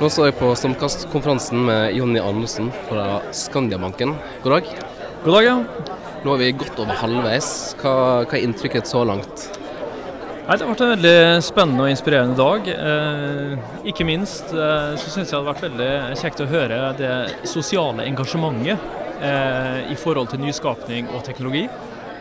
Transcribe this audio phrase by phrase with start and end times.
[0.00, 4.14] Nå står jeg på Stormkast-konferansen med Jonny Andersen fra Skandiabanken.
[4.40, 4.70] God dag.
[5.26, 5.56] God dag, ja.
[6.24, 7.50] Nå er vi godt over halvveis.
[7.82, 7.92] Hva,
[8.24, 9.44] hva er inntrykket så langt?
[10.46, 12.72] Nei, det har vært en veldig spennende og inspirerende dag.
[12.72, 15.92] Eh, ikke minst eh, så syns jeg det har vært veldig
[16.24, 17.14] kjekt å høre det
[17.52, 21.66] sosiale engasjementet eh, i forhold til nyskapning og teknologi.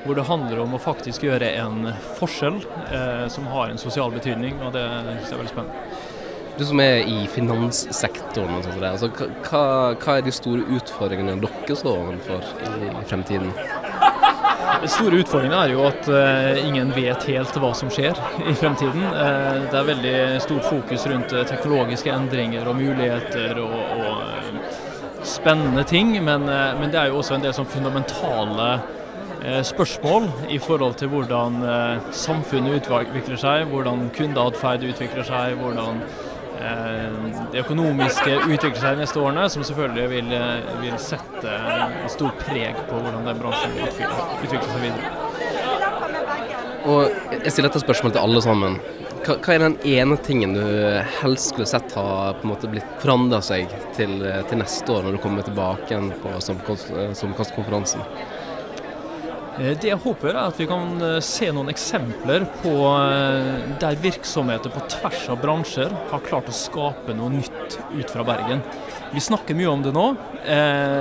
[0.04, 2.60] Hvor det handler om å faktisk gjøre en forskjell
[2.92, 4.60] eh, som har en sosial betydning.
[4.66, 6.18] og Det synes jeg er veldig spennende.
[6.58, 9.08] Du som er i finanssektoren, og sånt der, altså,
[9.48, 9.62] hva,
[9.96, 13.54] hva, er de store utfordringene dere står overfor i, fremtiden?
[14.80, 19.02] Den store utfordringen er jo at uh, ingen vet helt hva som skjer i fremtiden.
[19.12, 25.84] Uh, det er veldig stort fokus rundt uh, teknologiske endringer og muligheter og, og spennende
[25.88, 28.80] ting, men, men, det er jo også en del sånn fundamentale
[29.68, 31.60] spørsmål i forhold til hvordan
[32.16, 36.02] samfunnet utvikler seg, hvordan kundeatferd utvikler seg, hvordan
[36.60, 42.34] det økonomiske utvikler seg de neste årene, som selvfølgelig vil, eh, vil sette en stor
[42.42, 45.12] preg på hvordan den bransjen utvikler, utvikler seg videre.
[46.90, 48.80] Og Jeg stiller dette spørsmålet til alle sammen.
[49.24, 50.64] Hva, hva, er den ene tingen du
[51.20, 55.16] helst skulle sett har på en måte blitt forandra seg til, til, neste år, når
[55.16, 58.04] du kommer tilbake igjen på Samkastkonferansen?
[59.58, 63.98] Eh, det jeg håper er at vi kan eh, se noen eksempler på eh, der
[64.00, 68.64] virksomheter på tvers av bransjer har klart å skape noe nytt ut fra Bergen.
[69.10, 70.04] Vi snakker mye om det nå.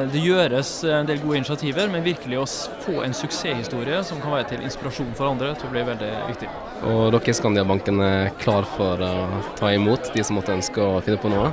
[0.09, 2.47] Det gjøres en del gode initiativer, men virkelig å
[2.87, 6.49] få en suksesshistorie som kan være til inspirasjon for andre, tror jeg blir veldig viktig.
[6.89, 11.03] Og dere i Skandiabanken er klar for å ta imot de som måtte ønske å
[11.05, 11.53] finne på noe?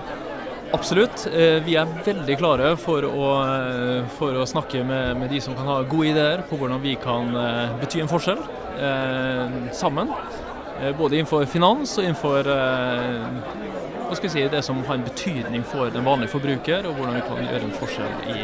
[0.75, 1.27] Absolutt.
[1.33, 5.55] Eh, vi er veldig klare for å, eh, for å snakke med, med, de som
[5.55, 8.41] kan ha gode ideer på hvordan vi kan eh, bety en forskjell
[8.75, 10.11] eh, sammen.
[10.99, 12.49] Både innenfor finans og innenfor
[14.15, 17.39] skal si, det som har en betydning for den vanlige forbruker, og hvordan vi kan
[17.47, 18.43] gjøre en forskjell i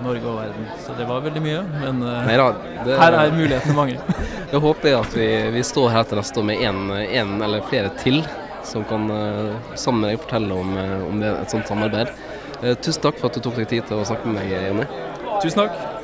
[0.00, 0.70] Norge og verden.
[0.80, 2.48] Så det var veldig mye, men Neida,
[2.86, 2.96] det...
[3.02, 4.00] her er mulighetene mange.
[4.50, 7.92] Da håper jeg at vi, vi står her til neste år med én eller flere
[8.00, 8.24] til
[8.66, 12.12] som kan uh, sammen med deg fortelle om, uh, om det, et sånt samarbeid.
[12.60, 14.86] Uh, tusen takk for at du tok deg tid til å snakke med meg, Jonny.
[15.40, 15.99] Tusen takk.